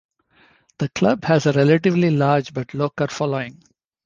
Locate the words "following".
3.05-3.61